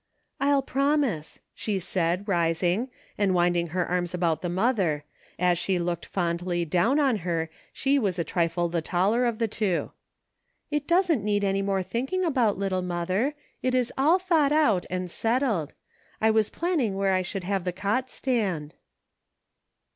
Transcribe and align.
"I'll 0.39 0.63
promise," 0.63 1.37
she 1.53 1.77
said, 1.77 2.27
rising, 2.27 2.89
and 3.19 3.35
winding 3.35 3.67
her 3.67 3.85
arms 3.85 4.15
about 4.15 4.41
the 4.41 4.49
mother; 4.49 5.03
as 5.37 5.59
she 5.59 5.77
looked 5.77 6.07
fondly 6.07 6.65
down 6.65 6.99
on 6.99 7.17
her, 7.17 7.51
she 7.71 7.99
was 7.99 8.17
a 8.17 8.23
trifle 8.23 8.67
the 8.67 8.81
taller 8.81 9.25
of 9.25 9.37
the 9.37 9.47
two." 9.47 9.91
It 10.71 10.87
doesn't 10.87 11.23
need 11.23 11.43
any 11.43 11.61
more 11.61 11.83
thinking 11.83 12.23
about, 12.25 12.57
little 12.57 12.81
mother; 12.81 13.35
it 13.61 13.75
is 13.75 13.93
all 13.95 14.17
thought 14.17 14.51
out, 14.51 14.87
and 14.89 15.07
settled. 15.11 15.75
I 16.19 16.31
was 16.31 16.49
planning 16.49 16.95
where 16.95 17.13
I 17.13 17.23
would 17.35 17.43
have 17.43 17.63
the 17.63 17.71
cot 17.71 18.09
stand." 18.09 18.73